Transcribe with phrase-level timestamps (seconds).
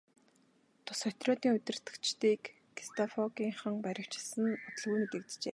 [0.85, 2.41] Тус отрядын удирдагчдыг
[2.77, 5.49] гестапогийнхан баривчилсан нь удалгүй мэдэгджээ.